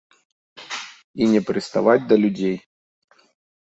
І 1.21 1.29
не 1.35 1.41
прыставаць 1.51 1.99
да 2.09 2.15
людзей. 2.25 2.57